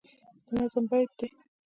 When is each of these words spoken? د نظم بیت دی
د 0.45 0.47
نظم 0.59 0.83
بیت 0.89 1.11
دی 1.19 1.27